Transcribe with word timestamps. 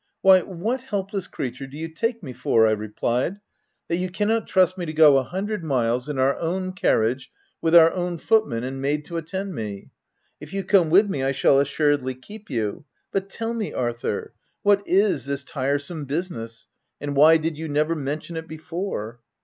11 0.23 0.47
Why, 0.49 0.53
what 0.55 0.81
helpless 0.81 1.27
creature 1.27 1.67
do 1.67 1.77
you 1.77 1.87
take 1.87 2.23
me 2.23 2.33
for, 2.33 2.63
,r 2.65 2.69
I 2.69 2.71
replied, 2.71 3.33
u 3.35 3.39
that 3.87 3.97
you 3.97 4.09
cannot 4.09 4.47
trust 4.47 4.75
me 4.75 4.83
to 4.87 4.93
go 4.93 5.17
a 5.19 5.23
hundred 5.23 5.63
miles 5.63 6.09
in 6.09 6.17
our 6.17 6.35
own 6.39 6.73
carriage 6.73 7.29
with 7.61 7.75
our 7.75 7.91
own 7.91 8.17
footman 8.17 8.63
and 8.63 8.81
maid 8.81 9.05
to 9.05 9.17
attend 9.17 9.53
me? 9.53 9.91
If 10.39 10.53
you 10.53 10.63
come 10.63 10.89
with 10.89 11.07
me 11.07 11.21
I 11.21 11.33
shall 11.33 11.59
assuredly 11.59 12.15
keep 12.15 12.49
you. 12.49 12.85
But 13.11 13.29
tell 13.29 13.53
me, 13.53 13.73
Arthur, 13.73 14.33
what 14.63 14.81
is 14.87 15.27
this 15.27 15.43
tiresome 15.43 16.05
business; 16.05 16.67
and 16.99 17.15
why 17.15 17.37
did 17.37 17.55
you 17.55 17.69
never 17.69 17.93
mention 17.93 18.37
it 18.37 18.47
before 18.47 19.19